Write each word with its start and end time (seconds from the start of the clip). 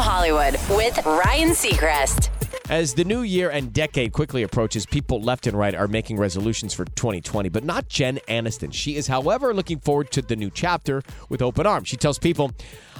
Hollywood 0.00 0.54
with 0.70 1.04
Ryan 1.04 1.50
Seacrest. 1.50 2.30
As 2.70 2.94
the 2.94 3.04
new 3.04 3.22
year 3.22 3.50
and 3.50 3.72
decade 3.72 4.12
quickly 4.12 4.44
approaches, 4.44 4.86
people 4.86 5.20
left 5.20 5.48
and 5.48 5.58
right 5.58 5.74
are 5.74 5.88
making 5.88 6.18
resolutions 6.18 6.72
for 6.72 6.84
2020, 6.84 7.48
but 7.48 7.64
not 7.64 7.88
Jen 7.88 8.20
Aniston. 8.28 8.72
She 8.72 8.94
is, 8.96 9.08
however, 9.08 9.52
looking 9.52 9.80
forward 9.80 10.12
to 10.12 10.22
the 10.22 10.36
new 10.36 10.50
chapter 10.50 11.02
with 11.28 11.42
open 11.42 11.66
arms. 11.66 11.88
She 11.88 11.96
tells 11.96 12.16
people, 12.16 12.52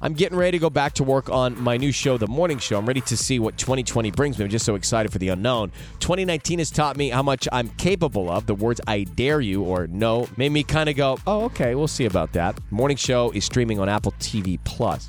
I'm 0.00 0.12
getting 0.12 0.38
ready 0.38 0.56
to 0.58 0.60
go 0.60 0.70
back 0.70 0.92
to 0.94 1.04
work 1.04 1.28
on 1.30 1.60
my 1.60 1.76
new 1.76 1.90
show, 1.90 2.16
The 2.16 2.28
Morning 2.28 2.58
Show. 2.58 2.78
I'm 2.78 2.86
ready 2.86 3.00
to 3.00 3.16
see 3.16 3.38
what 3.38 3.58
2020 3.58 4.10
brings 4.12 4.38
me. 4.38 4.44
I'm 4.44 4.50
just 4.50 4.64
so 4.64 4.76
excited 4.76 5.10
for 5.10 5.18
the 5.18 5.30
unknown. 5.30 5.72
2019 5.98 6.60
has 6.60 6.70
taught 6.70 6.96
me 6.96 7.08
how 7.10 7.24
much 7.24 7.48
I'm 7.50 7.70
capable 7.70 8.30
of. 8.30 8.46
The 8.46 8.54
words 8.54 8.80
I 8.86 9.02
dare 9.02 9.40
you 9.40 9.62
or 9.64 9.88
no 9.88 10.28
made 10.36 10.52
me 10.52 10.62
kind 10.62 10.88
of 10.88 10.96
go, 10.96 11.18
oh, 11.26 11.46
okay, 11.46 11.74
we'll 11.74 11.88
see 11.88 12.04
about 12.04 12.32
that. 12.34 12.56
Morning 12.70 12.96
Show 12.96 13.32
is 13.32 13.44
streaming 13.44 13.80
on 13.80 13.88
Apple 13.88 14.12
TV 14.20 14.60
Plus. 14.64 15.08